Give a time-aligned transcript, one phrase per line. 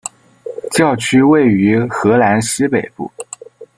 [0.71, 3.11] 教区位于荷兰西北部。